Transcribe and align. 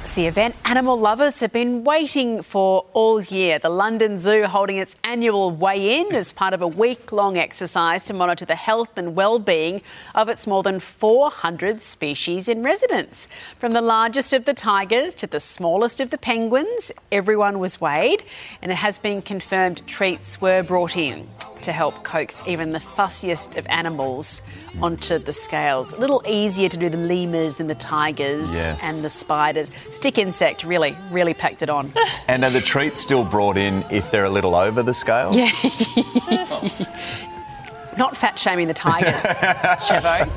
It's 0.00 0.14
the 0.14 0.26
event 0.26 0.54
animal 0.64 0.96
lovers 0.98 1.40
have 1.40 1.52
been 1.52 1.84
waiting 1.84 2.42
for 2.42 2.86
all 2.92 3.20
year. 3.20 3.58
The 3.58 3.68
London 3.68 4.20
Zoo 4.20 4.44
holding 4.44 4.76
its 4.76 4.96
annual 5.02 5.50
weigh 5.50 6.00
in 6.00 6.14
as 6.14 6.32
part 6.32 6.54
of 6.54 6.62
a 6.62 6.66
week 6.68 7.10
long 7.10 7.36
exercise 7.36 8.04
to 8.06 8.14
monitor 8.14 8.44
the 8.44 8.54
health 8.54 8.96
and 8.96 9.14
well-being 9.14 9.82
of 10.14 10.28
its 10.28 10.46
more 10.46 10.62
than 10.62 10.80
400 10.80 11.82
species 11.82 12.48
in 12.48 12.62
residence. 12.62 13.28
From 13.58 13.72
the 13.72 13.82
largest 13.82 14.32
of 14.32 14.44
the 14.44 14.54
tigers 14.54 15.14
to 15.14 15.26
the 15.26 15.40
smallest 15.40 16.00
of 16.00 16.10
the 16.10 16.18
penguins, 16.18 16.92
everyone 17.10 17.58
was 17.58 17.80
weighed, 17.80 18.22
and 18.62 18.70
it 18.70 18.76
has 18.76 18.98
been 18.98 19.20
confirmed 19.20 19.86
treats 19.86 20.40
were 20.40 20.62
brought 20.62 20.96
in 20.96 21.28
to 21.62 21.72
help 21.72 22.02
coax 22.04 22.42
even 22.46 22.72
the 22.72 22.78
fussiest 22.78 23.56
of 23.56 23.66
animals 23.66 24.40
onto 24.80 25.18
the 25.18 25.32
scales. 25.32 25.92
A 25.92 25.96
little 25.96 26.22
easier 26.26 26.68
to 26.68 26.76
do 26.76 26.88
the 26.88 26.96
lemurs 26.98 27.60
and 27.60 27.68
the 27.68 27.74
tigers 27.74 28.54
Yes. 28.54 28.80
and 28.82 29.02
the 29.02 29.08
spiders. 29.10 29.70
Stick 29.92 30.18
insect 30.18 30.64
really, 30.64 30.96
really 31.10 31.34
packed 31.34 31.62
it 31.62 31.70
on. 31.70 31.92
And 32.28 32.44
are 32.44 32.50
the 32.50 32.60
treats 32.60 33.00
still 33.00 33.24
brought 33.24 33.56
in 33.56 33.84
if 33.90 34.10
they're 34.10 34.24
a 34.26 34.30
little 34.30 34.54
over 34.54 34.82
the 34.82 34.92
scale? 34.94 35.32
Yeah. 35.34 35.50
Not 37.96 38.16
fat 38.16 38.38
shaming 38.38 38.68
the 38.68 38.74
tigers, 38.74 39.14
Chevo. 39.88 40.28